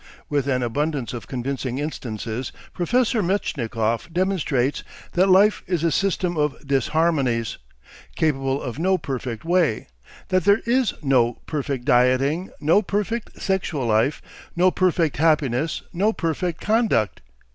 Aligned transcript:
With 0.29 0.47
an 0.47 0.63
abundance 0.63 1.13
of 1.13 1.27
convincing 1.27 1.77
instances 1.77 2.51
Professor 2.73 3.21
Metchnikoff 3.21 4.11
demonstrates 4.11 4.83
that 5.11 5.29
life 5.29 5.61
is 5.67 5.83
a 5.83 5.91
system 5.91 6.37
of 6.37 6.55
"disharmonies," 6.65 7.57
capable 8.15 8.59
of 8.63 8.79
no 8.79 8.97
perfect 8.97 9.45
way, 9.45 9.89
that 10.29 10.43
there 10.43 10.61
is 10.65 10.95
no 11.03 11.33
"perfect" 11.45 11.85
dieting, 11.85 12.49
no 12.59 12.81
"perfect" 12.81 13.39
sexual 13.39 13.85
life, 13.85 14.23
no 14.55 14.71
"perfect" 14.71 15.17
happiness, 15.17 15.83
no 15.93 16.13
"perfect" 16.13 16.61
conduct. 16.61 17.21